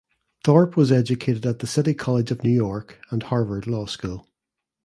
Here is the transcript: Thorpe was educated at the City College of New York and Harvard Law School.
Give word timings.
Thorpe 0.43 0.75
was 0.75 0.91
educated 0.91 1.45
at 1.45 1.59
the 1.59 1.67
City 1.67 1.93
College 1.93 2.31
of 2.31 2.43
New 2.43 2.49
York 2.49 2.99
and 3.11 3.21
Harvard 3.21 3.67
Law 3.67 3.85
School. 3.85 4.27